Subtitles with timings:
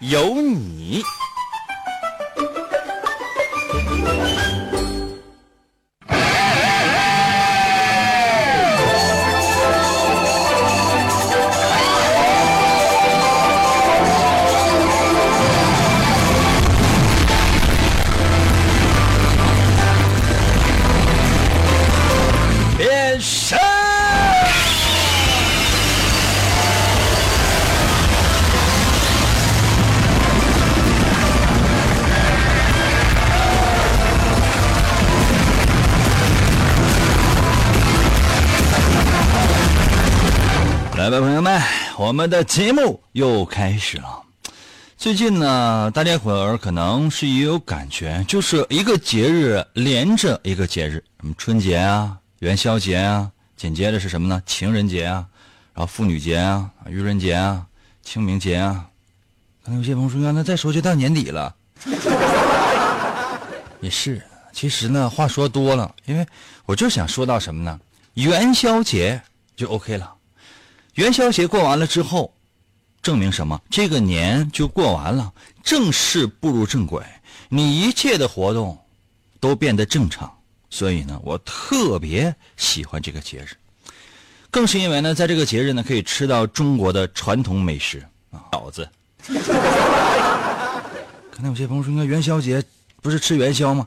[0.00, 1.02] 有你。
[41.06, 41.62] 来吧，朋友们，
[41.98, 44.24] 我们的节目又开始了。
[44.96, 54.42] 最近呢，大家伙儿可能是也有感觉，就是一个节日连着一个节日，什么春节啊、元宵节啊，紧接着是什么呢？
[54.46, 55.24] 情人节啊，
[55.74, 57.64] 然后妇女节啊、愚人节啊、
[58.02, 58.84] 清明节啊。
[59.64, 61.54] 可能有些朋友说，那再说就到年底了。
[63.80, 64.20] 也是，
[64.52, 66.26] 其实呢，话说多了，因为
[66.64, 67.78] 我就想说到什么呢？
[68.14, 69.22] 元宵节
[69.54, 70.14] 就 OK 了。
[70.96, 72.32] 元宵节过完了之后，
[73.02, 73.60] 证明什么？
[73.70, 75.30] 这个年就过完了，
[75.62, 77.04] 正式步入正轨，
[77.50, 78.78] 你一切的活动
[79.38, 80.32] 都变得正常。
[80.70, 83.50] 所以呢，我特别喜欢这个节日，
[84.50, 88.88] 更是因为呢，在这个节日呢，可以吃到中国的传统美食啊，饺子。
[91.30, 92.64] 可能有些朋友说，应该元宵节
[93.02, 93.86] 不是吃元宵吗？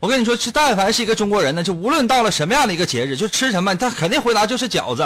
[0.00, 5.04] 我跟你说，吃但凡是一个中国人呢，就无论到了什么样的一个节日，就吃什么，他肯定回答就是饺子。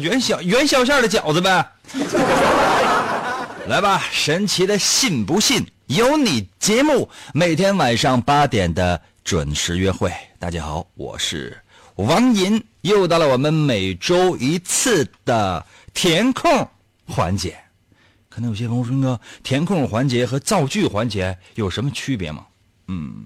[0.00, 1.66] 元宵元宵馅的饺子呗。
[3.66, 10.12] 来吧，神奇的信不信由你节目，每天晚上八点的准时约会。
[10.38, 11.58] 大家好，我是
[11.96, 16.68] 王银，又到了我们每周一次的填空
[17.06, 17.56] 环节。
[18.28, 22.44] 可能有些朋友说，那个填空环节和造句环节有什么区别吗？
[22.88, 23.24] 嗯，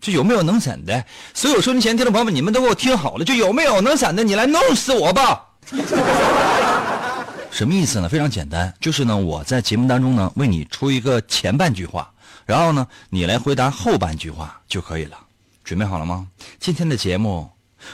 [0.00, 1.04] 就有没有能闪的？
[1.34, 5.44] 所有收听前听众朋友们，你们都给我听好了，就有没有能闪的，你来弄死我吧！
[7.50, 8.08] 什么意思呢？
[8.08, 12.10] 非常简单，就是呢，我在节目当中呢，为你出一个前半句话，
[12.46, 15.18] 然后呢，你来回答后半句话就可以了。
[15.64, 16.26] 准备好了吗？
[16.60, 17.50] 今天的节目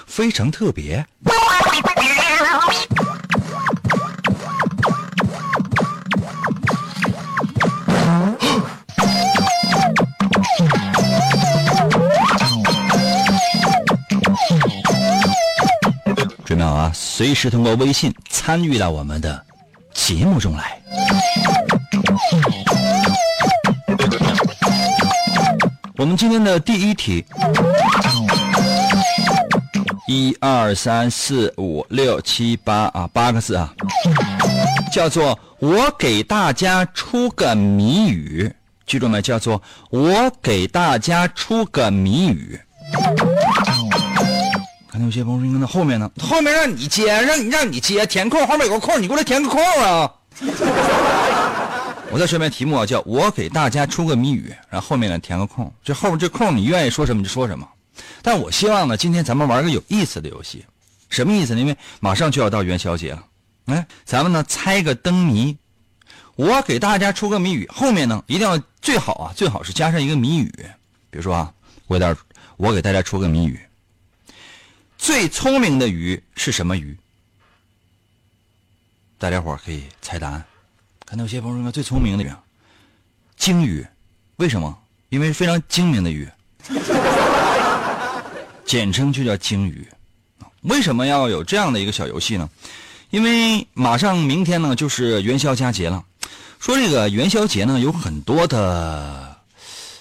[0.07, 1.05] 非常特别。
[16.45, 16.93] 准备好啊！
[16.95, 19.43] 随时通过微信参与到我们的
[19.95, 20.79] 节目中来。
[25.97, 27.25] 我们今天的第一题，
[30.07, 33.73] 一二三四五六七八啊，八个字啊，
[34.93, 38.53] 叫做“我给大家出个谜语”，
[38.87, 39.23] 记住没？
[39.23, 42.61] 叫做“我给大家出个谜语”。
[44.95, 46.09] 可能有些朋友说，那后面呢？
[46.21, 50.09] 后面让你接，让你让你接填空，后面有个空，你过来填个空啊！
[52.13, 57.69] 我再说一遍题目啊，叫我给大家出个谜语，然后后面呢填个空，这后面这空你愿意说什么就说什么。
[58.23, 60.65] 但我希望呢，今天咱们玩个有意思的游戏，
[61.09, 61.61] 什么意思呢？
[61.61, 63.25] 因为马上就要到元宵节了，
[63.65, 65.57] 哎，咱们呢猜个灯谜，
[66.37, 70.55] 我给大家出个谜语，后面呢一定要最好啊，最好是加上一个谜语，
[71.11, 71.53] 比如说啊，
[71.89, 72.21] 我给大家
[72.59, 73.59] 我给大家出个谜语。
[74.99, 76.97] 最聪明的鱼是什么鱼？
[79.19, 80.45] 大家伙可以猜答案。
[81.07, 82.33] 看到有些朋友说最聪明的鱼，
[83.37, 83.87] 鲸鱼，
[84.37, 84.77] 为什么？
[85.11, 86.29] 因为非常精明的鱼，
[88.65, 89.87] 简称就叫鲸鱼。
[90.63, 92.49] 为什么要有这样的一个小游戏呢？
[93.11, 96.03] 因为马上明天呢就是元宵佳节了。
[96.59, 99.37] 说这个元宵节呢有很多的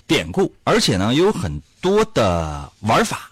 [0.07, 3.29] 典故，而且呢有很多的玩法。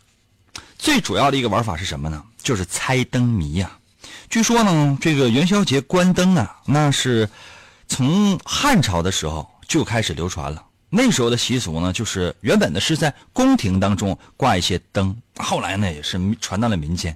[0.81, 2.23] 最主要的一个玩法是什么呢？
[2.41, 3.71] 就是猜灯谜呀。
[4.31, 7.29] 据说呢，这个元宵节关灯啊，那是
[7.87, 10.65] 从汉朝的时候就开始流传了。
[10.89, 17.15] 那时候的习俗呢，就是原本呢是在宫廷当中挂一些灯，后来呢也是传到了民间。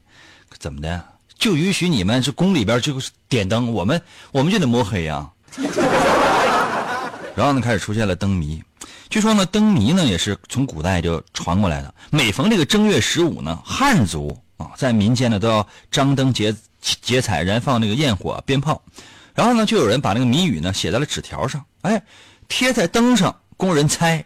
[0.59, 1.03] 怎么的？
[1.35, 3.99] 就允许你们是宫里边就点灯，我们
[4.31, 5.27] 我们就得摸黑呀、
[7.35, 8.63] 然后呢，开始出现了灯谜。
[9.09, 11.93] 据说呢，灯谜呢也是从古代就传过来的。
[12.09, 18.81] 每逢这个正月十五呢，汉族啊在民间呢都要张灯结结彩，燃放那个焰火、鞭炮。
[19.33, 22.01] 然后呢，就有人把那个谜语呢写在了纸条上，哎，
[22.47, 24.25] 贴在灯上供人猜。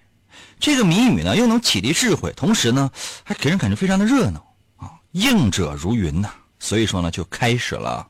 [0.59, 2.91] 这个谜语呢又能启迪智慧，同时呢
[3.23, 4.45] 还给人感觉非常的热闹
[4.77, 6.29] 啊，应者如云呐。
[6.59, 8.07] 所以说呢，就开始了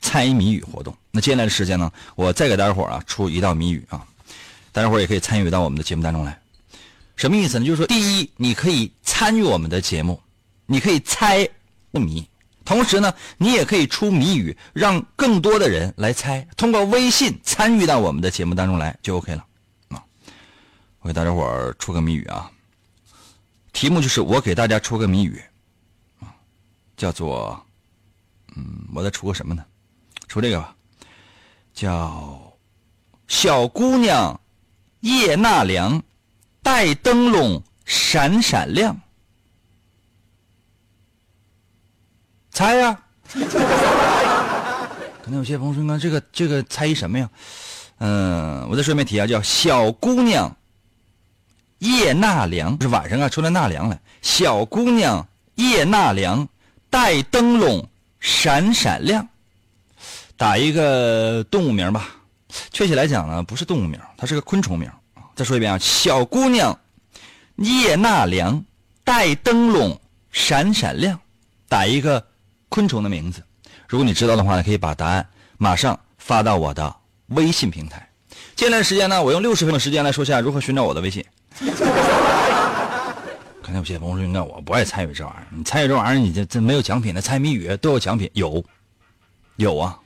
[0.00, 0.94] 猜谜语活动。
[1.14, 4.04] 那接下来的时间呢，我再给大家伙啊出一道谜语啊，
[4.72, 6.40] 大家伙也可以参与到我们的节目当中来。
[7.16, 7.66] 什么意思呢？
[7.66, 10.20] 就是说，第一，你可以参与我们的节目，
[10.64, 11.46] 你可以猜
[11.90, 12.26] 谜，
[12.64, 16.48] 同时呢，你也可以出谜语，让更多的人来猜。
[16.56, 19.46] 通过微信参与到我们的节目当中来就 OK 了
[19.88, 20.02] 啊。
[21.00, 22.50] 我给大家伙出个谜语啊，
[23.74, 25.38] 题目就是我给大家出个谜语
[26.20, 26.32] 啊。
[26.96, 27.62] 叫做，
[28.56, 29.62] 嗯，我再出个什么呢？
[30.26, 30.74] 出这个吧，
[31.74, 32.52] 叫
[33.28, 34.40] 小姑娘
[35.00, 36.02] 叶纳凉，
[36.62, 39.00] 带灯笼闪闪亮。
[42.50, 43.02] 猜呀！
[45.22, 47.30] 可能有些朋友说：“那这个这个猜一什么呀？”
[47.98, 50.56] 嗯，我再说一遍题啊，叫小姑娘
[51.78, 54.00] 叶纳凉，是晚上啊，出来纳凉了。
[54.20, 56.48] 小姑娘叶纳凉。
[56.90, 57.88] 带灯笼
[58.20, 59.26] 闪闪亮，
[60.36, 62.08] 打一个动物名吧。
[62.70, 64.90] 确切来讲呢，不是动物名，它是个昆虫名。
[65.34, 66.78] 再说一遍啊，小姑娘
[67.56, 68.62] 叶纳凉，
[69.04, 69.98] 带灯笼
[70.30, 71.18] 闪闪亮，
[71.68, 72.22] 打一个
[72.68, 73.42] 昆虫的名字。
[73.88, 75.26] 如果你知道的话呢，可以把答案
[75.56, 76.94] 马上发到我的
[77.28, 78.06] 微信平台。
[78.54, 81.24] 接下来时间呢，我用六十分钟的时间来说一下如何寻找我的微信。
[83.62, 87.20] 可能有些朋友说：“那我不爱参与这玩意儿，你参与这玩意儿，你这这没有奖品的。
[87.20, 88.62] 猜谜语都有奖品，有，
[89.56, 89.98] 有啊，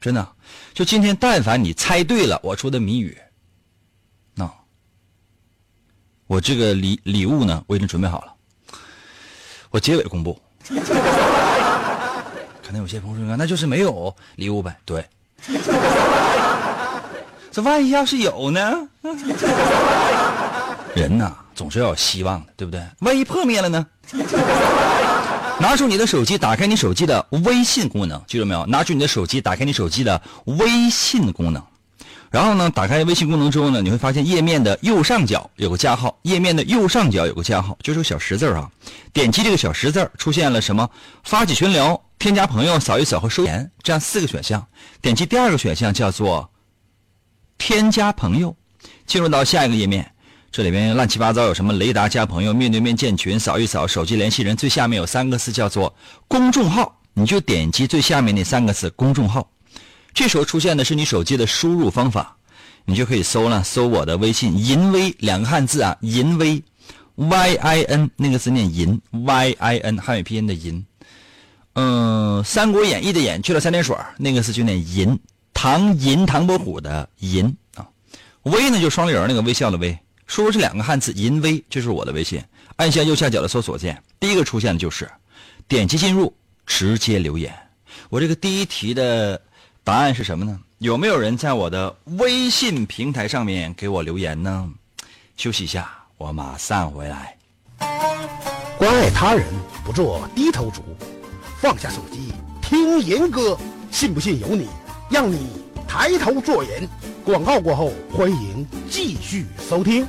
[0.00, 0.28] 真的。
[0.74, 3.16] 就今天，但凡你猜对了我出的谜语，
[4.34, 4.50] 那
[6.26, 8.34] 我这个礼礼物呢，我已经准备好了。
[9.70, 10.40] 我结尾公布。
[12.62, 15.02] 可能有些朋友说：“那就是没有礼物呗？”对。
[17.50, 18.88] 这万一要是有呢？
[20.94, 21.34] 人呐。
[21.54, 22.80] 总是要有希望的，对不对？
[23.00, 23.84] 万一破灭了呢？
[25.60, 28.64] 拿出你的手机，打开你手机的微信功能，记住没有？
[28.66, 31.60] 拿出你的手机，打开你手机的微信功能，
[32.30, 38.70] 然后呢，打开微信功能之后呢，你会发现页面的右上角有个加号，页面的右上角有个加号，就是个小十字啊。
[39.12, 40.88] 点击这个小十字，出现了什么？
[41.24, 44.64] 发起群聊、添加朋友、扫一扫和收钱这样四个选项。
[45.02, 46.48] 点击第二个选项叫做
[47.58, 48.56] 添加朋友，
[49.06, 50.12] 进入到下一个页面。
[50.50, 51.72] 这里边乱七八糟有什么？
[51.74, 55.94] 雷达加朋友、面对面建群、扫一扫、手机联系人，最下面有三个字叫做
[56.26, 59.48] 公众号，你就点击最下面那三个字公众号。
[60.14, 62.34] 这时候出现的是你手机的输入方法，
[62.86, 66.60] 你就可以搜了，搜我的微信“银威”两个汉字啊，“银威
[67.14, 70.84] ”，Y I N 那个字念“银 ”，Y I N 汉语拼音的“银”。
[71.74, 75.16] 嗯，《三国演义》的“演”去了三点水那个字就念“银”，
[75.52, 77.86] 唐银唐伯虎的“银”啊
[78.44, 79.96] ，“威”呢就双立人那个微笑的“微”。
[80.28, 82.40] 输入这两个汉字“淫威”，这是我的微信。
[82.76, 85.10] 按下右下角的搜索键，第一个出现的就是
[85.66, 86.32] 点击进入，
[86.66, 87.52] 直接留言。
[88.10, 89.40] 我这个第一题的
[89.82, 90.60] 答案是什么呢？
[90.78, 94.70] 有没有人在我的微信平台上面给我留言呢？
[95.36, 97.36] 休息一下，我马上回来。
[98.76, 99.44] 关爱他人，
[99.82, 100.82] 不做低头族，
[101.58, 103.58] 放下手机听严歌，
[103.90, 104.68] 信不信由你，
[105.10, 105.48] 让你
[105.88, 106.86] 抬头做人。
[107.24, 110.06] 广告过后，欢迎继续收听。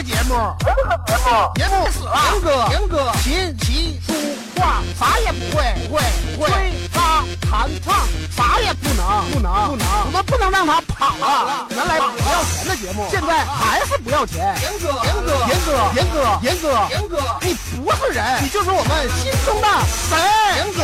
[0.00, 2.10] 哥，严哥节目，严哥节目，严哥死了。
[2.32, 4.14] 严哥，严哥，琴棋书
[4.56, 6.02] 画啥也不会，不会，
[6.36, 6.48] 不会。
[6.50, 7.94] 吹拉弹唱
[8.34, 9.86] 啥也不能，不能，不能。
[10.06, 11.66] 我们不能让他跑了。
[11.70, 14.56] 原来不要钱的节目，现在还是不要钱。
[14.62, 19.68] 严哥，严哥，严哥，严哥，严哥，严哥，你不是人，你就是我们心中的
[20.08, 20.18] 神。
[20.56, 20.80] 严哥，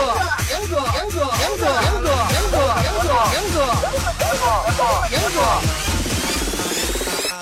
[0.51, 2.61] 严哥，严哥，严哥，严哥，严哥。
[3.33, 4.45] 严哥，严哥，
[5.11, 5.41] 严哥，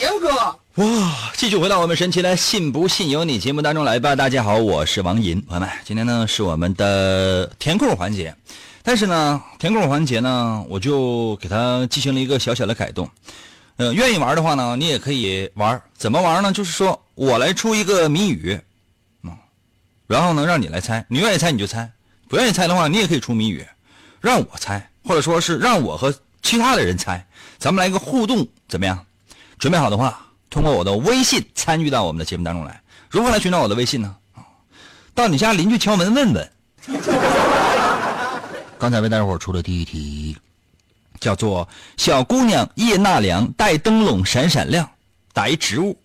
[0.00, 0.30] 严哥，
[0.76, 1.30] 哇！
[1.36, 4.16] 继续回到我们神奇的“信不信由你”节目当中来吧。
[4.16, 8.34] 大家好，我是王银，朋友们，今天呢是我们的填空环节，
[8.82, 13.08] 但是呢，填空环节呢，我就给它进行了一个小小的改动。
[13.76, 15.80] 呃，愿意玩的话呢，你也可以玩。
[15.96, 16.52] 怎么玩呢？
[16.52, 18.60] 就是说我来出一个谜语，
[19.22, 19.30] 啊，
[20.08, 21.06] 然后呢让你来猜。
[21.08, 21.88] 你愿意猜你就猜，
[22.28, 23.64] 不愿意猜的话，你也可以出谜语。
[24.20, 26.12] 让我猜，或者说是让我和
[26.42, 27.24] 其他的人猜，
[27.58, 29.06] 咱们来一个互动，怎么样？
[29.56, 30.23] 准备好的话，
[30.54, 32.80] 通过我的微信参与到我们的节目当中来。
[33.10, 34.14] 如何来寻找我的微信呢？
[35.12, 36.48] 到你家邻居敲门问问，
[38.78, 40.36] 刚才为大家伙出的第一题，
[41.18, 41.68] 叫做
[41.98, 44.88] “小姑娘叶纳凉带灯笼闪闪亮”，
[45.34, 45.98] 打一植物。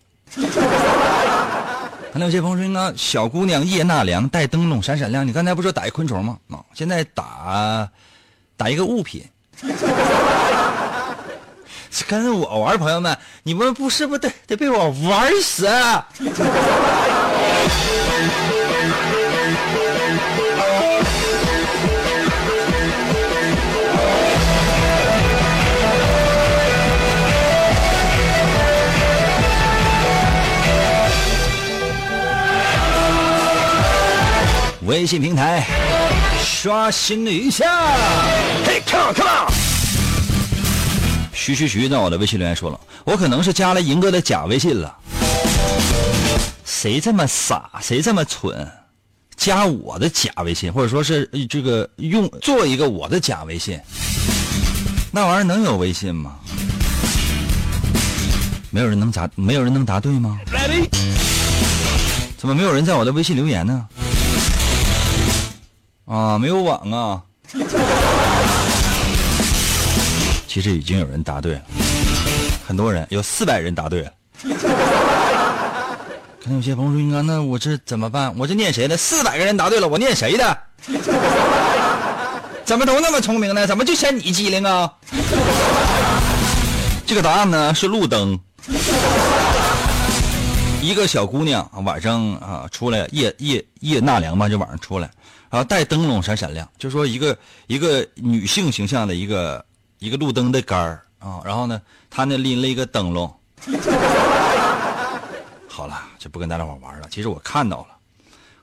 [2.12, 6.36] 可能有些朋友说：“那小姑娘叶纳凉带灯笼闪闪亮，你刚才不说打一昆虫吗？
[6.50, 7.88] 啊，现在打
[8.56, 9.24] 打一个物品。
[12.06, 15.68] 跟我玩，朋友们，你们不是不得得被我玩死？”
[34.86, 35.64] 微信平台
[36.42, 37.64] 刷新一下，
[38.66, 39.59] 嘿，come on come on。
[41.50, 44.96] 徐徐徐在我的微信留言说了，我可能是加了银哥的假微信了。
[46.64, 47.68] 谁这么傻？
[47.82, 48.70] 谁这么蠢？
[49.36, 53.80] 加我的假微信，或者说是这个用做一个我的假微信，
[55.10, 56.36] 那玩意儿能有微信吗？
[58.70, 60.38] 没有人能答，没有人能答对吗？
[62.38, 63.88] 怎么没有人在我的微信留言呢？
[66.04, 67.22] 啊，没有网啊！
[70.50, 71.62] 其实已经有人答对了，
[72.66, 74.10] 很多人有四百人答对了。
[76.42, 78.36] 可能有些朋友说：“应该那我这怎么办？
[78.36, 78.96] 我这念谁的？
[78.96, 80.58] 四百个人答对了，我念谁的？
[82.64, 83.64] 怎么都那么聪明呢？
[83.64, 84.92] 怎么就嫌你机灵啊？”
[87.06, 88.36] 这个答案呢是路灯。
[90.82, 95.08] 一个小姑娘晚上啊出来夜夜夜纳凉吧，就晚上出来。
[95.48, 97.38] 然后带灯笼闪闪亮，就说一个
[97.68, 99.64] 一个女性形象的一个
[100.00, 103.30] 一个路灯的杆儿啊，然后呢，他呢拎了一个灯笼。
[105.68, 107.08] 好了，就不跟大家伙玩了。
[107.10, 107.88] 其实我看到了，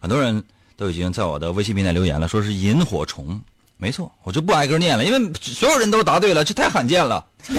[0.02, 0.44] 很多人
[0.76, 3.40] 都已经在我的微信平台留言了，说是萤火虫。
[3.78, 7.24] 没错，我就不挨个念了，因为所有人都答对了，这太罕见了。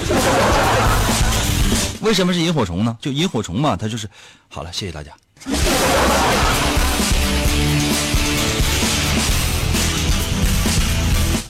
[2.02, 2.98] 为什么是萤火虫呢？
[3.00, 4.10] 就萤火虫嘛，它就是。
[4.48, 5.12] 好了，谢谢大家。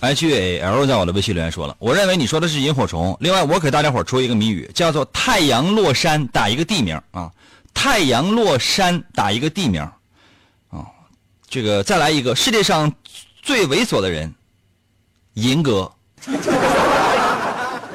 [0.01, 3.17] H A L 在我的微信留言说了，我认为你说的是萤火虫。
[3.21, 7.31] 另外，我给大家伙出一个谜语，叫做“太阳落山”，打一个地名啊
[7.75, 9.81] ，“太阳落山”打一个地名
[10.71, 10.87] 啊。
[11.51, 12.93] 这个再来一个，世界上
[13.43, 14.33] 最猥琐的人，
[15.35, 15.91] 银哥。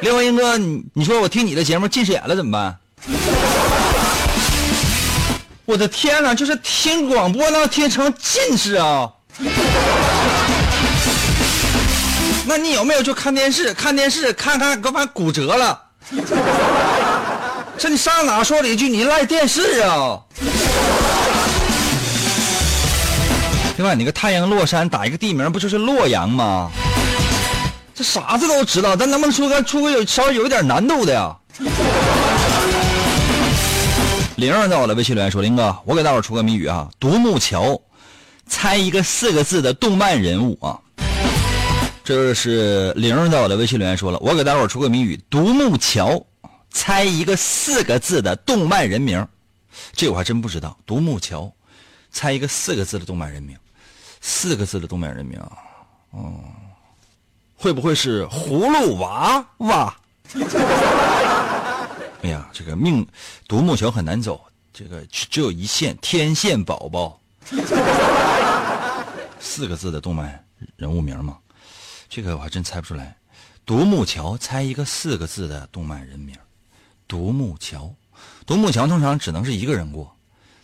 [0.02, 2.78] 另外，银哥，你你说我听你的节目近视眼了怎么办？
[5.66, 9.10] 我的天哪，就是听广播能听成近视啊！
[12.56, 13.74] 那你有没有去看电视？
[13.74, 15.82] 看电视看看，给把骨折了。
[17.80, 20.20] 这你上哪说了一句你赖电视啊？
[23.76, 26.70] 另外，你个太阳落山打一个地名，不就是洛阳吗？
[27.96, 31.36] 这啥子都知道，咱能不能出个出个有稍微有一点难度的呀？
[34.36, 37.82] 玲儿在我的微信留言说：“林哥，我给大伙出个谜语啊，独木桥，
[38.48, 40.78] 猜一个四个字的动漫人物啊。”
[42.04, 46.22] 这是玲儿在我的微信留言说了，我给大伙出个谜语：独木桥，
[46.70, 49.26] 猜一个四个字的动漫人名。
[49.94, 50.78] 这我还真不知道。
[50.86, 51.50] 独木桥，
[52.12, 53.58] 猜一个四个字的动漫人名，
[54.20, 55.40] 四个字的动漫人名，
[56.12, 56.34] 哦，
[57.56, 59.96] 会不会是葫芦娃娃？
[62.22, 63.08] 哎呀，这个命
[63.48, 64.42] 独木桥很难走，
[64.74, 67.18] 这个只有一线天线宝宝。
[69.40, 70.46] 四个字的动漫
[70.76, 71.38] 人物名吗？
[72.16, 73.18] 这个我还真猜不出来，
[73.66, 76.36] 独木桥猜一个四个字的动漫人名，
[77.08, 77.92] 独木桥，
[78.46, 80.16] 独木桥通常只能是一个人过，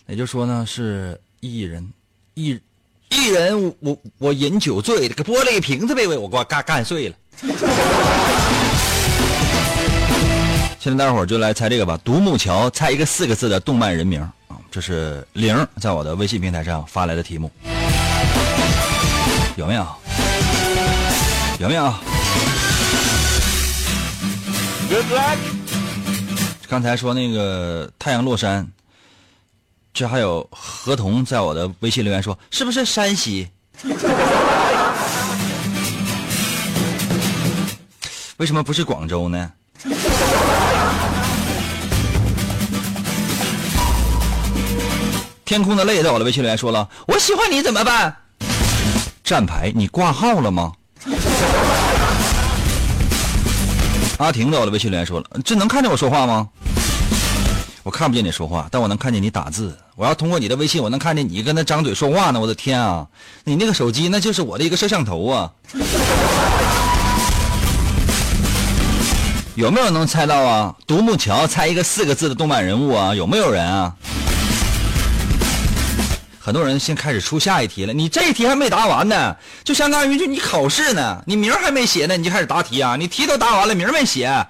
[0.06, 1.92] 也就是说呢是一人。
[2.36, 2.50] 一
[3.10, 7.16] 一人我我饮酒醉，这个玻璃瓶子被我给我干干碎了。
[10.80, 14.32] 现在大伙儿就来猜这个吧，独木桥猜一个四个字的动漫人名啊，
[14.70, 17.50] 这是零在我的微信平台上发来的题目，
[19.58, 19.88] 有没有？
[21.60, 21.84] 有没有
[24.88, 25.38] ？Good luck。
[26.70, 28.66] 刚才说那个太阳落山，
[29.94, 33.50] 这还有合同在我的微信留言说，是不是山西？
[38.38, 39.52] 为什么不是广州呢？
[45.44, 48.16] 天空的泪在我的微信留言说了，我喜欢你怎么办？
[49.26, 50.72] 站牌，你挂号了吗？
[54.20, 55.26] 阿婷在我的微信里面说了。
[55.46, 56.50] 这能看见我说话吗？
[57.84, 59.76] 我看不见你说话但我能看见你打字。
[59.96, 63.08] 我要通过你的微信我能看见你跟他张嘴说话呢我的天啊。
[63.46, 65.50] 你那个手机那就是我的一个摄像头啊。
[69.56, 70.76] 有没有人能猜到啊？
[70.86, 73.16] 独木桥猜一个四个字的动漫人物啊？
[73.16, 73.96] 有没有人啊？
[76.50, 82.96] 很多人先开始出下一题了，你这一题还没答完呢，就相当于就你考试呢，你名还没写呢，你就开始答题啊？
[82.96, 84.48] 你题都答完了，名没写。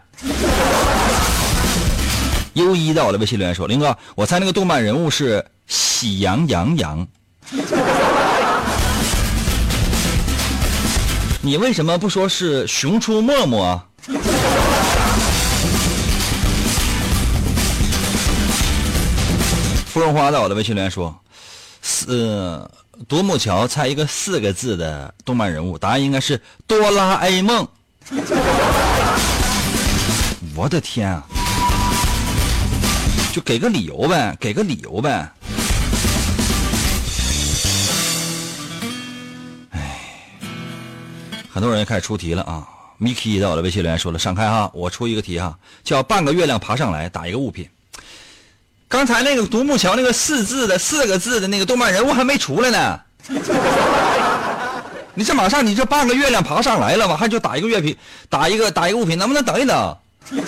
[2.54, 7.06] 优一在我的微信留言说：“林哥，我猜那个动漫人物是喜羊羊羊。
[11.44, 13.84] 你为什么不说是熊出没没？”
[19.88, 21.14] 芙蓉花在我的微信留言说
[21.92, 22.70] ：“四
[23.08, 27.68] 独木桥猜一个四个字的动漫人物，答案应该是哆啦 A 梦。
[30.56, 31.26] ”我的天啊！
[33.34, 35.32] 就给个理由呗，给个理由呗。
[39.72, 40.00] 哎，
[41.52, 42.68] 很多人开始出题了啊
[43.02, 47.68] ！Miki 在我的微信留言说了：“闪开哈，我出一个题哈，叫半个月亮爬上来打一个物品。”
[48.90, 53.00] 刚才那个独木桥那个四字的四个字的那个动漫人物还没出来呢。
[55.14, 57.96] 你这马上你这半个月亮爬上来了，马上就打一个月品，
[58.30, 59.98] 打一个打一个物品，能不能等一等？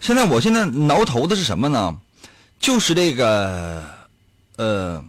[0.00, 1.96] 现在我现在挠头的是什么呢？
[2.60, 3.82] 就是这个，
[4.56, 5.02] 呃，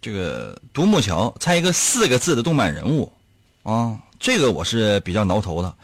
[0.00, 3.12] 这个独木桥猜一个四个字的动漫人物，
[3.64, 5.74] 啊，这个我是比较挠头的。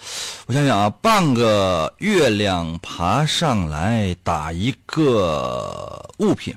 [0.47, 6.55] 我想想啊，半个月亮爬上来打一个物品，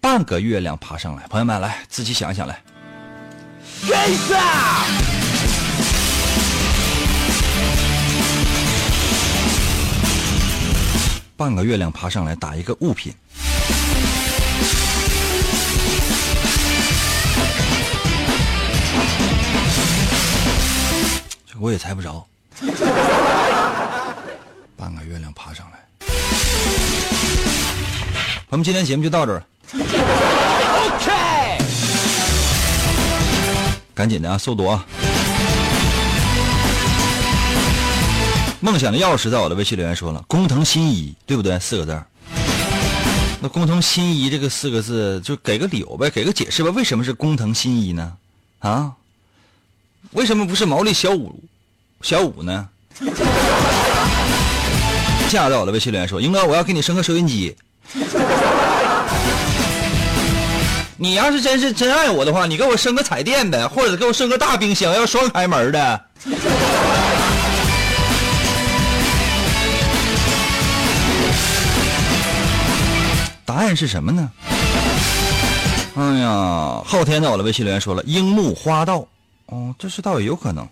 [0.00, 2.62] 半个月亮爬上来，朋友们来自己想一想来。
[11.36, 13.12] 半个月亮爬上来打一个物品，
[21.58, 22.26] 我也猜不着。
[24.76, 25.78] 半个月亮爬上来，
[28.48, 29.42] 我们今天节目就到这儿。
[30.84, 31.12] OK，
[33.94, 34.84] 赶紧的啊，速度啊！
[38.60, 41.58] 梦想的钥匙在我的微信留言说了，工藤新一，对不对？
[41.58, 42.02] 四个字
[43.40, 46.70] 那工藤新一这个四个字，就给个理由呗，给个解释吧。
[46.70, 48.12] 为什么是工藤新一呢？
[48.60, 48.92] 啊？
[50.14, 51.34] 为什么不是毛利小五
[52.00, 52.68] 小五呢？
[55.28, 57.56] 下到我的微信留言说，英哥，我要给你升个收音机。
[60.96, 66.00] 你要是真是真爱我的话，你给我升个彩电的，或者给我升个大冰箱，要双开门的。
[73.44, 74.30] 答案是什么呢？
[75.96, 79.04] 哎呀，昊天到我的微信留言说了，樱木花道。
[79.54, 80.66] 哦，这是倒也有可能。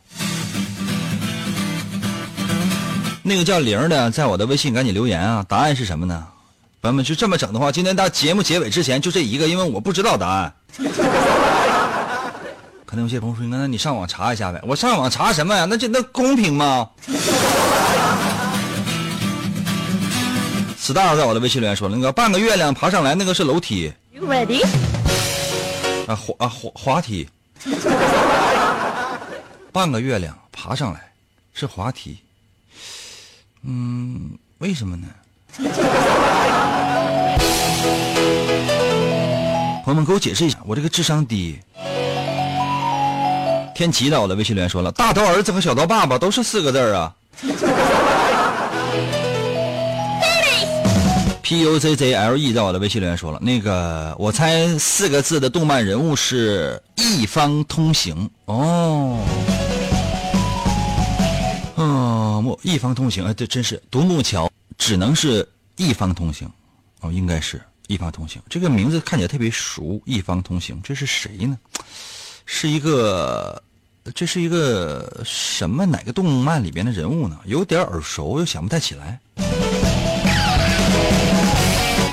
[3.22, 5.46] 那个叫玲的，在我的微信赶紧留言啊！
[5.48, 6.26] 答案是什么呢？
[6.80, 10.52] 朋友们，就这么整的话，今天到节目结尾之前就这一个，因为我不知道答案。
[12.84, 15.64] 可能有些朋友说：“那你上网查一下呗。”我上网查什么呀？
[15.64, 16.90] 那这那公平吗
[20.76, 24.64] ？star 在我的微信留言说：“那个半个月亮爬上来，那个是楼梯。” You ready？
[26.08, 27.28] 啊滑啊滑滑梯。
[29.72, 31.00] 半个月亮爬上来
[31.54, 32.18] 是滑梯。
[33.62, 35.08] 嗯，为什么呢？
[39.84, 41.58] 朋友们，给我解释一下，我这个智商低。
[43.74, 47.14] 天琪在我的微信留言说了：“大头儿子和小头爸爸都是四个字啊。”
[51.42, 59.18] P U Z Z L E 在我的微信留言说了，那个我猜四个字的动漫人物是一方通行哦，
[62.62, 66.50] 一方通行，哎，这真是独木桥，只能是一方通行，
[67.00, 71.58] 哦，应该是一方通行，这个名字看起来特别熟，一方通行，这是谁呢？
[72.44, 73.62] 是一个，
[74.14, 77.38] 这是一个什么哪个动漫里边的人物呢？
[77.44, 79.20] 有点耳熟，又想不太起来。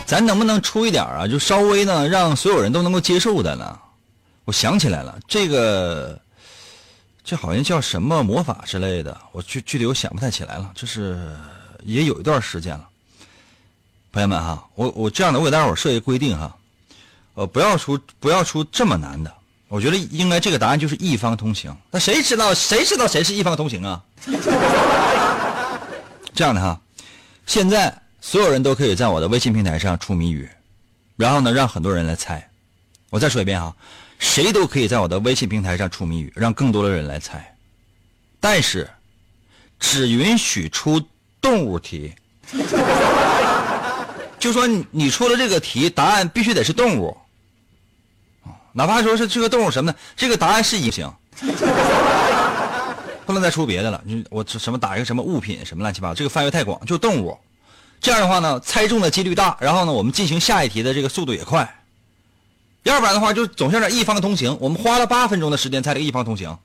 [0.06, 1.28] 咱能不能出一点啊？
[1.28, 3.80] 就稍微呢，让所有人都能够接受的呢？
[4.46, 6.20] 我想起来了，这个
[7.24, 10.72] 这好像叫什么魔法之类的，我具具体我想不太起来了。
[10.76, 11.36] 这是
[11.84, 12.88] 也有一段时间了。
[14.12, 16.56] 朋友们哈，我我这样的，我给大家伙设一个规定哈，
[17.36, 19.34] 呃，不要出不要出这么难的。
[19.68, 21.76] 我觉得应该这个答案就是一方通行。
[21.92, 24.04] 那谁知道谁知道谁是一方通行啊？
[26.34, 26.80] 这样的哈，
[27.46, 28.02] 现在。
[28.22, 30.48] 所有人都可以在我的微信平台上出谜语，
[31.16, 32.50] 然后呢，让很多人来猜。
[33.12, 33.74] 我再说一遍哈，
[34.20, 37.56] 谁都可以在我的微信平台上出谜语，让更多的人来猜。
[38.40, 38.88] 但是，
[39.80, 41.02] 只允许出
[41.42, 42.14] 动物题，
[44.38, 47.18] 就说你出的这个题，答案必须得是动物，
[48.74, 51.12] 哪怕说是这个动物什么的，这个答案是一行，
[53.26, 54.02] 不能再出别的了。
[54.06, 57.38] 你我什么打一个什么物品什么乱七八糟，这个范围太广，就动物。
[58.02, 61.79] 这样的话呢，猜中的几率大，然后呢，我们进行下一题的这个速度也快。
[62.84, 66.58] 要不然的话，就总像这一方通行，我们花了八分钟的时间猜这个一方通行，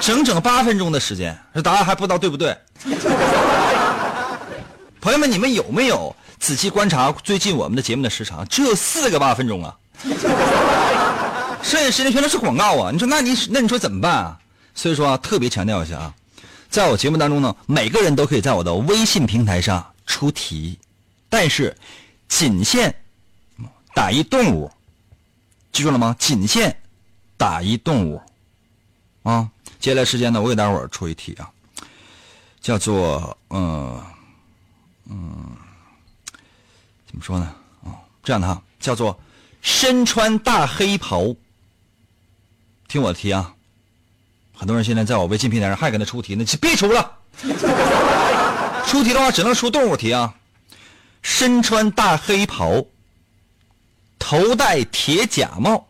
[0.00, 2.56] 整整八分钟的时间，这答案还不知道对不对？
[5.00, 8.46] 朋友们，你们有没有仔细观察最近我们的节目的时长？
[8.48, 9.74] 只有四个八分钟啊，
[11.62, 12.90] 剩下时间全都是广告啊！
[12.92, 14.38] 你说那你那你说怎么办啊？
[14.74, 16.14] 所以说啊，特别强调一下啊，
[16.68, 20.78] 在我节目当中呢，每个人都可以在我的微信平台上出题，
[21.28, 21.76] 但是
[22.28, 22.94] 仅限。
[23.94, 24.70] 打一动物，
[25.72, 26.14] 记住了吗？
[26.18, 26.76] 仅限
[27.36, 28.20] 打一动物
[29.22, 29.48] 啊！
[29.78, 31.50] 接下来时间呢，我给大伙儿出一题啊，
[32.60, 34.00] 叫做嗯
[35.10, 35.56] 嗯，
[37.06, 37.54] 怎么说呢？
[37.84, 39.18] 啊，这样的哈，叫做
[39.60, 41.34] 身穿大黑袍。
[42.88, 43.54] 听我的题啊！
[44.54, 47.18] 很多人现在在我微信平台上还给他出题呢，别出了。
[48.86, 50.34] 出题的话只能出动物题啊！
[51.22, 52.84] 身穿大黑袍。
[54.24, 55.88] 头戴铁甲帽，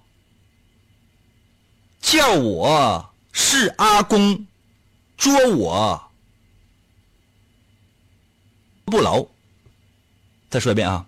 [2.00, 4.46] 叫我是阿公，
[5.18, 6.10] 捉我
[8.86, 9.24] 不牢。
[10.48, 11.06] 再说一遍啊！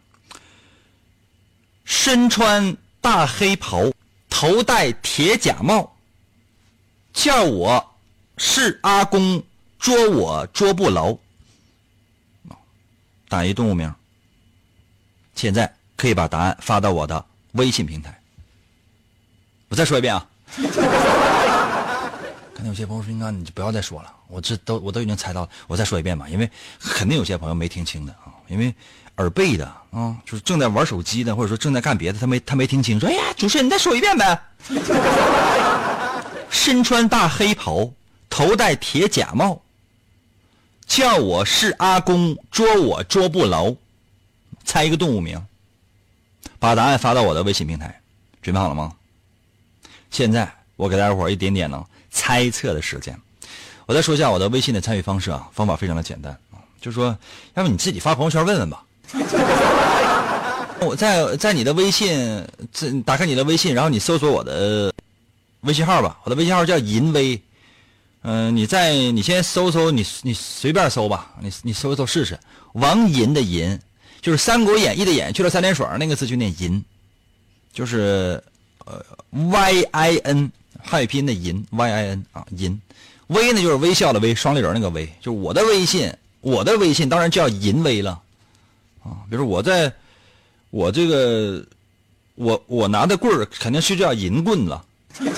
[1.86, 3.90] 身穿大黑袍，
[4.28, 5.96] 头戴铁甲帽，
[7.14, 7.96] 叫我
[8.36, 9.42] 是阿公，
[9.78, 11.16] 捉我捉不牢。
[13.30, 13.92] 打一动物名。
[15.34, 15.74] 现在。
[15.96, 18.18] 可以把答案发到我的微信平台。
[19.68, 20.26] 我再说一遍啊！
[22.54, 26.48] 可能有些朋友说：“应该你就不要再说了，我这都我都已经猜到了。”我再说一遍吧，因为
[26.80, 28.72] 肯定有些朋友没听清的啊，因为
[29.16, 34.40] 耳背的啊，就是正在玩手机的，或者说正在干别的，他没他没听清，说：“哎呀，主持人你再说一遍呗。
[36.48, 37.90] ”身穿大黑袍，
[38.30, 39.60] 头戴铁甲帽，
[40.86, 43.74] 叫我是阿公，捉我捉不牢。
[44.64, 45.44] 猜一个动物名。
[46.64, 48.00] 把答案发到我的微信平台，
[48.40, 48.90] 准备好了吗？
[50.10, 53.14] 现在我给大家伙一点点呢猜测的时间。
[53.84, 57.14] 我再说一下我的微信的参与方式啊，方法非常的简单啊，就是说，
[57.52, 58.82] 要不你自己发朋友圈问问吧。
[60.80, 64.90] 我在在你的微信，这打开你的微信，然后你搜索我的
[65.60, 66.18] 微信号吧。
[66.24, 67.38] 我的微信号叫银威，
[68.22, 72.40] 嗯，你在你先搜搜，你你随便搜吧，你你搜一搜试试，
[72.72, 73.78] 王银的银。
[74.24, 76.82] 就是《三国演义》的演去了三点水那个字就念银，
[77.74, 78.42] 就是
[78.86, 80.50] 呃 Y I N
[80.82, 82.80] 汉语拼音的银 Y I N 啊银，
[83.26, 86.10] 微呢就是微笑的微双立人那个微，就是我的微信
[86.40, 88.18] 我的微信当然叫银微了。
[89.02, 89.92] 啊，比如我在
[90.70, 91.62] 我这个
[92.34, 94.80] 我我拿的棍儿肯定是叫银棍子，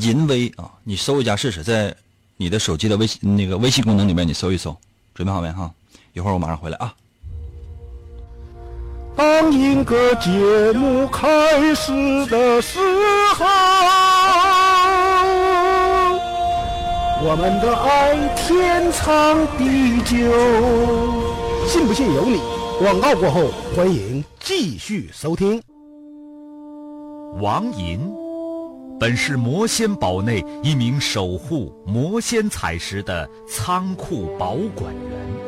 [0.00, 1.94] 银微啊，你搜一下试试，在
[2.36, 4.76] 你的手机的微信那个微信功能里面你搜一搜，
[5.14, 5.72] 准备好没哈？
[6.18, 6.92] 一会儿我马上回来啊！
[9.14, 10.28] 当一个节
[10.76, 11.92] 目开始
[12.26, 12.80] 的时
[13.36, 13.46] 候，
[17.22, 20.16] 我们的爱天长地久。
[21.68, 22.40] 信不信由你。
[22.80, 25.62] 广告过后，欢迎继续收听。
[27.40, 28.00] 王银
[28.98, 35.47] 本是魔仙堡内一名守护魔仙彩石的仓库保管员。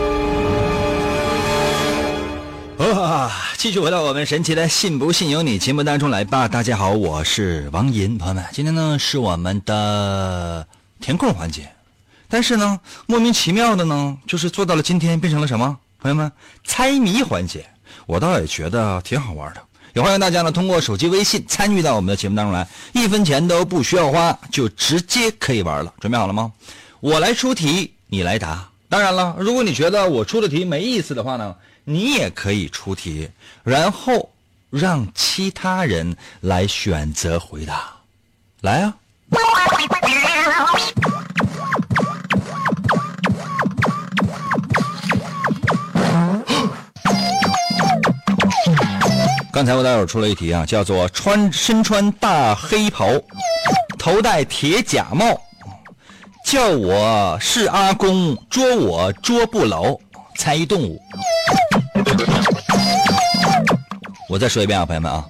[2.89, 3.31] 啊！
[3.57, 6.47] 继续回到我们神奇的“信不信由你”节目当中来吧。
[6.47, 10.65] 大家好，我是王银，朋友们，今天呢是我们的
[10.99, 11.71] 填空环节。
[12.27, 15.77] 但是呢，莫名其妙的呢，就是做到了今天变成了什么？
[15.99, 16.31] 朋友们，
[16.63, 17.63] 猜谜环节，
[18.07, 19.61] 我倒也觉得挺好玩的。
[19.93, 25.93] 也欢迎大家呢通过手机微信参与到我们的节目当中来，一分钱都不需要花，就直接可以玩了。
[25.99, 26.51] 准备好了吗？
[26.99, 28.67] 我来出题，你来答。
[28.89, 33.29] 当然了，如果你觉得我出的题没意思的话呢，你也可以出题，
[33.63, 34.29] 然后
[34.69, 37.91] 让其他人来选择回答。
[38.61, 38.93] 来啊！
[49.51, 53.07] 刚才我待会儿出了一题啊，叫做穿身穿大黑袍，
[53.97, 55.39] 头戴铁甲帽，
[56.45, 59.97] 叫我是阿公，捉我捉不牢，
[60.37, 61.01] 猜一动物。
[64.31, 65.25] 我再说一遍啊，朋友们啊，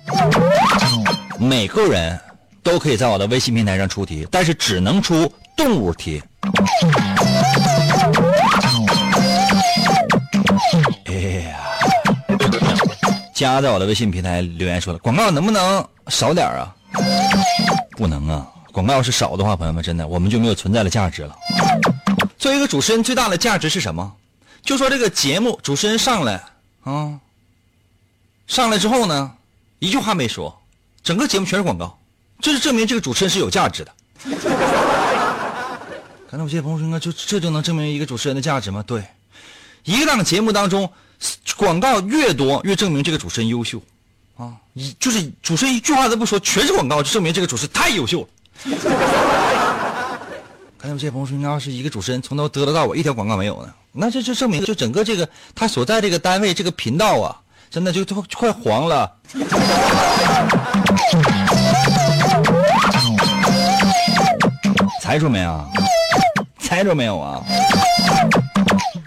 [1.39, 2.19] 每个人
[2.61, 6.21] 都可以在我的微信平台上出题，但是只能出动物题。
[11.05, 11.13] 哎
[11.49, 11.57] 呀，
[13.33, 16.71] 加在我的微信平台留言说了，广告能不能少点啊？
[17.97, 21.35] 不能啊，广告要是少的话，朋友们真的我们就没有存在的价值了。
[22.37, 24.13] 作为一个主持人，最大的价值是什么？
[24.61, 26.39] 就说这个节目主持人上来
[26.83, 27.19] 啊，
[28.47, 29.31] 上来之后呢，
[29.79, 30.57] 一句话没说，
[31.03, 31.97] 整个节目全是广告，
[32.41, 33.93] 这就证明这个主持人是有价值的。
[36.29, 38.83] 刚才我记得朋友说，就这就能证明一个主持人的价值吗？
[38.87, 39.03] 对，
[39.83, 40.89] 一个档节目当中，
[41.57, 43.81] 广告越多，越证明这个主持人优秀，
[44.37, 48.27] 啊，一就是主持人一句话都不说，全是广告，就证明这个主持人太优秀了。
[50.77, 59.09] 刚才我记得朋友说，要是一个主持人从头嘚嘚到尾，一条广告没有呢，那这就证明就整个这个他所在这个单位这个频道啊，真的就就快黄了。
[65.01, 65.65] 猜出没啊？
[66.59, 67.41] 猜着没有啊？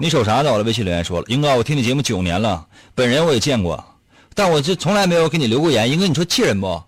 [0.00, 0.40] 你瞅啥？
[0.40, 3.84] 呢我的微信留言说了，英哥，我听你节目九年了，本人我也见过，
[4.34, 5.90] 但我这从来没有给你留过言。
[5.90, 6.82] 英哥，你说气人不？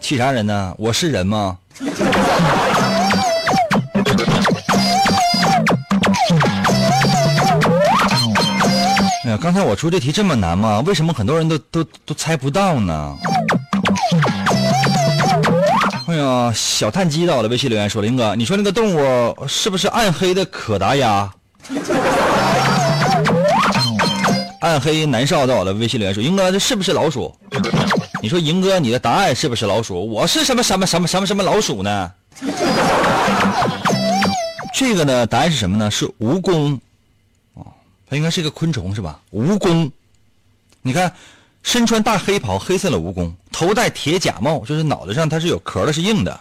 [0.00, 0.72] 气啥人呢？
[0.78, 1.58] 我是人吗？
[9.44, 10.82] 刚才我出这题这么难吗？
[10.86, 13.14] 为什么很多人都都都猜不到呢？
[16.08, 21.30] 哎呀，小炭鸡到我的微信留言说：“林哥，你说那个动物是不是暗黑的可达鸭？”
[24.62, 27.30] 暗黑南少到我的微信留言说：“英哥，这是不是老鼠？”
[28.22, 30.10] 你说，赢哥，你的答案是不是老鼠？
[30.10, 32.10] 我是什么什么什么什么什么老鼠呢？
[34.72, 35.90] 这个呢，答案是什么呢？
[35.90, 36.78] 是蜈蚣。
[38.08, 39.20] 它应该是一个昆虫是吧？
[39.32, 39.90] 蜈蚣，
[40.82, 41.12] 你看。
[41.66, 46.38] 身穿大黑袍，黑色的蜈蚣，头戴铁甲帽，就是脑袋上它是有壳的，是硬的。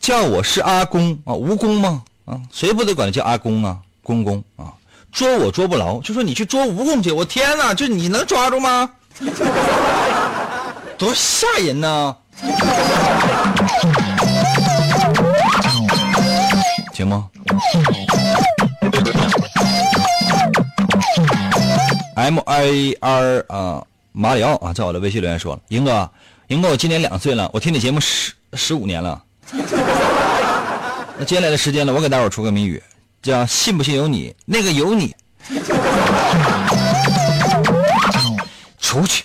[0.00, 2.02] 叫我是阿公啊，蜈蚣吗？
[2.24, 4.74] 啊，谁不得管他叫阿公啊，公公啊？
[5.12, 7.12] 捉我捉不牢，就说你去捉蜈蚣去。
[7.12, 8.90] 我天哪，就你能抓住吗？
[10.98, 12.16] 多吓人呢！
[16.92, 17.30] 行吗
[22.18, 23.84] ？M I R 啊。
[24.10, 26.10] 马里奥啊，在我的微信留言说了：“英哥，
[26.48, 29.22] 英哥，我今年两岁了，我听你节目十十五年了。
[31.16, 32.82] 那接下来的时间呢，我给大伙出个谜语，
[33.22, 34.34] 叫信不信由你。
[34.44, 35.14] 那个由你，
[38.80, 39.24] 出去。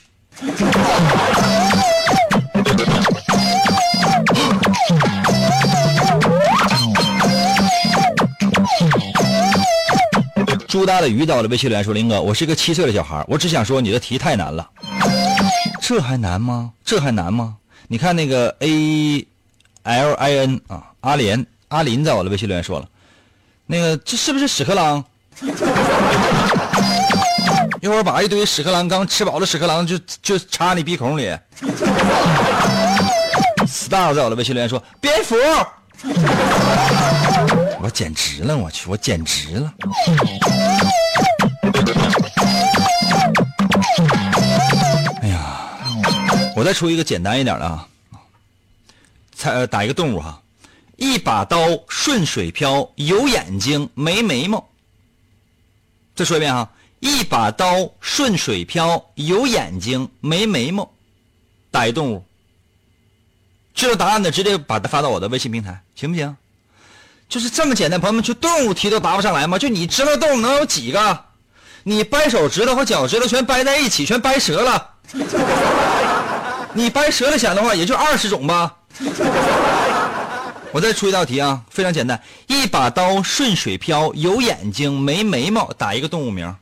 [10.73, 14.67] 朱大的鱼到了微信留言说：“林哥，我是一个七岁的小孩，我只想说你的题太难了。
[15.79, 16.71] 这还难吗？
[16.83, 17.57] 这还难吗？
[17.87, 19.23] 你看那个 A
[19.83, 22.87] L I N 啊，阿莲阿林在我的微信留言说了，
[23.67, 25.05] 那个这是不是屎壳郎？
[27.79, 31.37] 一会儿把一堆屎壳郎刚吃饱的屎壳郎就就插你鼻孔里。
[33.67, 35.35] Star 在我的微信留言说蝙蝠。”
[37.83, 38.57] 我简直了！
[38.57, 39.73] 我去，我简直了！
[45.21, 45.77] 哎呀，
[46.55, 47.85] 我再出一个简单一点的啊，
[49.35, 50.41] 猜打一个动物哈，
[50.95, 51.57] 一把刀
[51.89, 54.65] 顺水漂，有眼睛没眉毛。
[56.15, 60.89] 再说一遍哈，一把刀顺水漂，有眼睛没眉毛，
[61.69, 62.23] 打一动物。
[63.75, 66.37] 知道答案的直接把它发到我的微信平台，行不行？
[67.33, 69.57] 就是这么简单，朋友们，就动物题都答不上来吗？
[69.57, 71.19] 就你知道动物能有几个？
[71.81, 74.89] 你掰手指头和脚趾头全掰在一起，全掰折了。
[76.73, 78.75] 你掰折了想的话，也就二十种吧。
[80.71, 86.55] 我再出一道题啊，非常简单，一把刀顺水漂，有眼睛没眉毛，打一个动物名。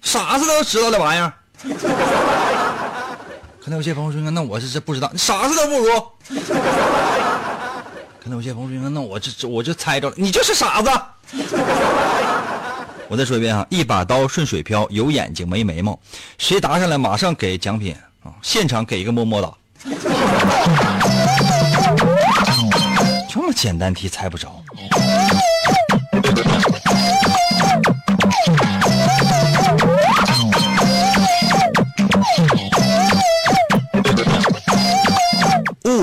[0.00, 1.30] 傻子都知道的玩意儿。
[3.62, 6.02] 可能有些朋友说，那我是这不知道，你傻子都不如。
[8.28, 10.90] 可能有些朋友说，那我这这我就猜着了，你就是傻子。
[13.08, 15.98] 我再说一遍啊，一把刀顺水漂，有眼睛没眉毛，
[16.36, 19.50] 谁答上来马上给奖品啊，现场给一个么么哒。
[23.30, 24.62] 这么简单题猜不着。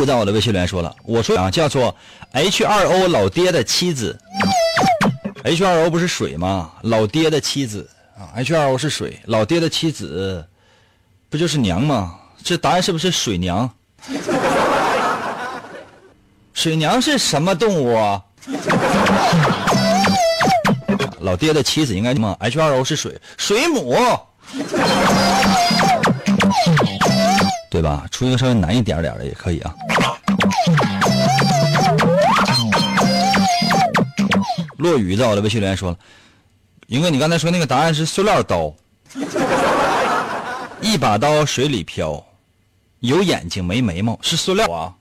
[0.06, 1.96] 在我的微信留言说了，我说啊叫做
[2.34, 4.18] H2O 老爹的妻子
[5.44, 6.72] ，H2O 不是水吗？
[6.82, 10.46] 老爹的妻子啊，H2O 是水，老爹的妻子
[11.30, 12.16] 不就是娘吗？
[12.44, 13.70] 这答案是不是水娘？
[16.54, 18.22] 水娘是什么动物啊？
[21.20, 23.98] 老爹的妻子应该吗？H2O 是水，水母，
[27.76, 28.06] 对吧？
[28.10, 29.76] 出一个稍微难一点点的也可以啊。
[34.78, 35.98] 落雨在我的微信留言说了，
[36.88, 38.74] 云哥，你刚才说那个答案是塑料刀，
[40.80, 42.24] 一把刀水里漂，
[43.02, 44.94] 有眼睛没眉毛，是塑料啊。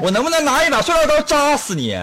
[0.00, 1.94] 我能不能拿一把塑料刀扎死你？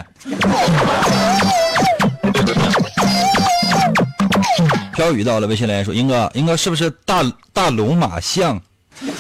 [4.94, 8.62] 飘雨到了，微信来说：“英哥，英哥是不是大大龙马象？”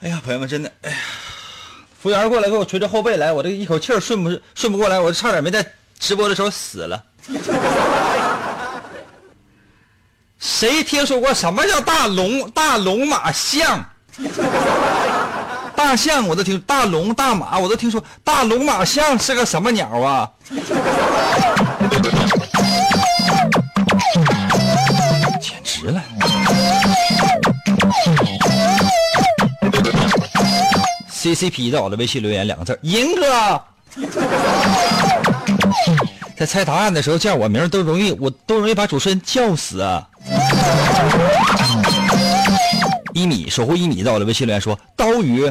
[0.00, 0.96] 哎呀，朋友们，真的，哎呀，
[2.00, 5.66] 服务员过来给我捶捶后背来，我这一口气顺不顺不过来，我差点没在
[5.98, 7.02] 直播的时候死了。
[10.38, 13.84] 谁听说过什么叫大龙大龙马象？
[15.74, 20.30] 大象我都听，大龙大马我都听说，大龙马象是个什么鸟啊？
[25.88, 26.02] 简直了
[31.10, 33.22] ！CCP 在我的微信留言两个字：银哥。
[36.36, 39.82] 在猜答案的时候叫我名都容易，我都容易把主持人叫死！
[43.14, 45.50] 一米守护一米在我的微信留言说刀鱼。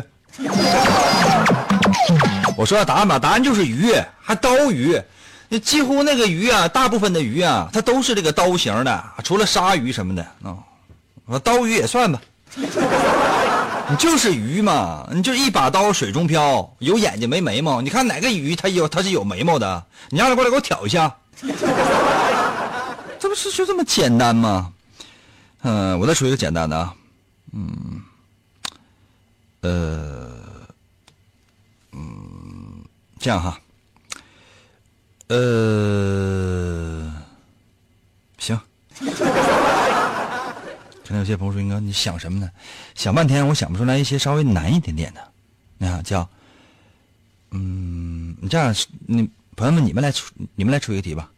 [2.56, 5.02] 我说答案吧，答案就是鱼，还刀鱼。
[5.50, 10.58] 那几乎那个鱼啊，大部分的鱼啊，它都是这个刀形的，除了鲨鱼什么的啊。
[11.26, 12.22] 我刀鱼也算吧，
[12.56, 17.82] 你就是鱼嘛，你就一把刀水中漂，有眼睛没眉毛。
[17.82, 19.86] 你看哪个鱼它有它是有眉毛的？
[20.10, 21.14] 你让它过来给我挑一下，
[23.20, 24.72] 这不是就这么简单吗？
[25.64, 26.94] 嗯，我再说一个简单的啊，
[27.52, 28.02] 嗯，
[29.62, 30.30] 呃，
[31.92, 32.86] 嗯，
[33.20, 33.60] 这样哈。
[35.28, 37.14] 呃，
[38.38, 38.60] 行。
[41.06, 42.50] 可能有些朋友说：“英哥，你想什么呢？
[42.96, 45.22] 想半天，我想不出来一些稍微难一点点的。
[45.78, 46.28] 你看，叫……
[47.52, 51.30] 嗯，你这样，你朋友们，你们来出，你们来出一个题吧。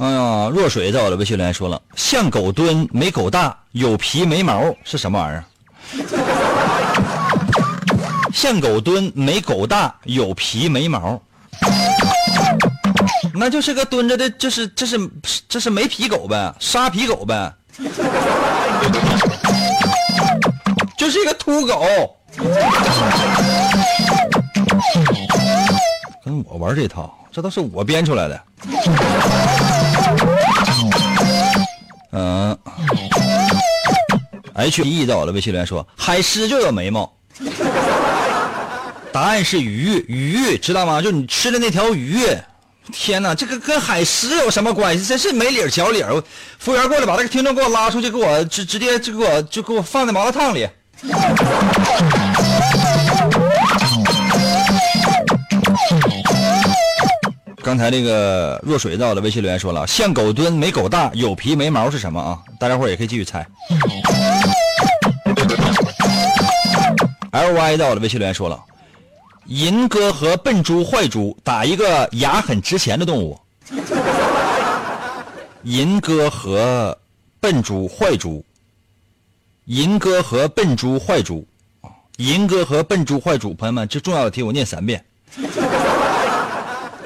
[0.00, 5.44] 哎呀，若水在我的微信留言说了，像狗蹲没狗大，有皮没毛是什么玩意儿？
[8.32, 11.20] 像狗蹲没狗大，有皮没毛，
[13.34, 14.98] 那就是个蹲着的，这是这是
[15.48, 17.52] 这是没皮狗呗，沙皮狗呗，
[20.98, 21.84] 就是一个秃狗。
[26.24, 28.42] 跟我玩这套，这都是我编出来的。
[32.16, 32.56] 嗯
[34.54, 37.12] ，H E 到了，微信留言说海狮就有眉毛。
[39.12, 41.02] 答案是鱼，鱼知道吗？
[41.02, 42.20] 就你吃的那条鱼。
[42.92, 45.04] 天哪，这个跟海狮有什么关系？
[45.04, 46.04] 真是没理小理
[46.58, 50.68] 服务员过来，把这个听众给我拉出去，给我直直接就给我就给我放在麻辣烫里。
[57.64, 62.38] 刚才那个若水到的微信留言说了，像狗蹲没狗大，有皮没毛是什么啊？
[62.60, 63.44] 大家伙也可以继续猜。
[67.30, 68.62] L Y 到的微信留言说了，
[69.46, 73.40] 银哥和笨猪坏猪打一个牙很值钱的动物。
[75.62, 76.98] 银哥和
[77.40, 78.44] 笨猪坏猪，
[79.64, 81.46] 银哥和笨猪坏猪，
[82.18, 85.02] 银哥和笨猪坏猪，朋友们，这重要的题我念三遍。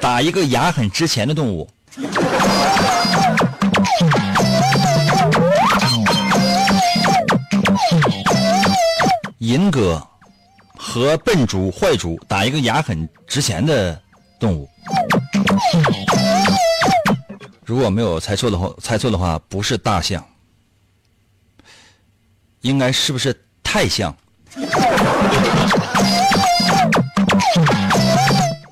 [0.01, 1.69] 打一个牙很值钱的动物。
[9.39, 10.05] 银哥
[10.77, 14.01] 和笨猪坏猪打一个牙很值钱的
[14.39, 14.69] 动物。
[17.65, 20.25] 如果没有猜错的话猜错的话不是大象。
[22.63, 24.15] 应该是不是太像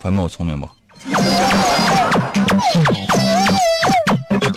[0.01, 0.69] 朋友们我聪明不？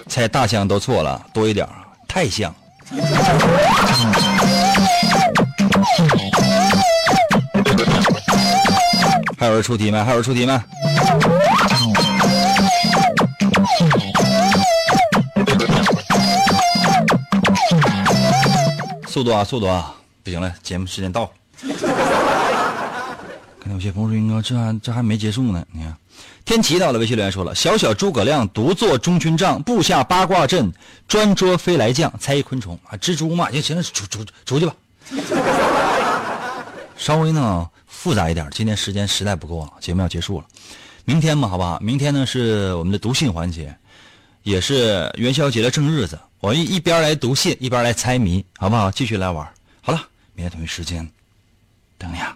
[0.08, 1.68] 猜大象都错了，多一点
[2.08, 2.54] 太像。
[9.38, 10.04] 还有人出题吗？
[10.04, 10.64] 还有人出题吗？
[19.08, 19.94] 速度啊，速度啊！
[20.24, 21.30] 不行了，节目时间到。
[23.62, 25.96] 看有些朋友说：“英哥，这还这还没结束呢。”你看，
[26.50, 30.74] 天齐到了，微信留言说了：“小小诸葛亮独坐中军帐，布下八卦阵，
[31.08, 32.12] 专捉飞来将。
[32.20, 34.76] 猜一昆虫啊，蜘蛛嘛，就行了，出出出去吧。
[36.98, 40.48] 稍微呢复杂一点，今天时间实在不够了，节目要结束了。
[41.06, 41.78] 明天嘛，好不好？
[41.82, 43.72] 明天呢是我们的读信环节，
[44.42, 46.18] 也是元宵节的正日子。
[46.40, 48.90] 我一一边来读信，一边来猜谜，好不好？
[48.90, 49.48] 继续来玩。
[49.82, 50.02] 好了，
[50.34, 51.08] 明天同一时间
[52.00, 52.36] 等你啊。